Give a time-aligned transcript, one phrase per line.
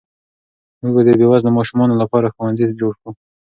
[0.79, 3.11] موږ به د بې وزلو ماشومانو لپاره ښوونځي جوړ کړو.